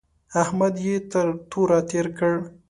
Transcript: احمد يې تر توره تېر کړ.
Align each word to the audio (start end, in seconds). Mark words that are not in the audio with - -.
احمد 0.41 0.75
يې 0.85 0.95
تر 1.11 1.27
توره 1.49 1.79
تېر 1.89 2.05
کړ. 2.17 2.33